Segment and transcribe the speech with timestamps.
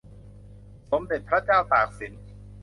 [0.91, 2.13] สมเด็จพระเจ้าตากสิน